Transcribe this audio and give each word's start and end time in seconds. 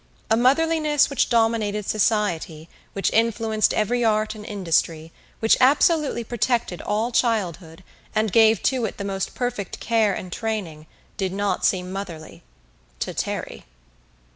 A 0.31 0.35
motherliness 0.35 1.11
which 1.11 1.29
dominated 1.29 1.85
society, 1.87 2.67
which 2.93 3.13
influenced 3.13 3.71
every 3.71 4.03
art 4.03 4.33
and 4.33 4.43
industry, 4.43 5.11
which 5.39 5.55
absolutely 5.61 6.23
protected 6.23 6.81
all 6.81 7.11
childhood, 7.11 7.83
and 8.15 8.31
gave 8.31 8.63
to 8.63 8.85
it 8.85 8.97
the 8.97 9.03
most 9.05 9.35
perfect 9.35 9.79
care 9.79 10.15
and 10.15 10.33
training, 10.33 10.87
did 11.17 11.31
not 11.31 11.65
seem 11.67 11.91
motherly 11.91 12.41
to 12.99 13.13
Terry. 13.13 13.65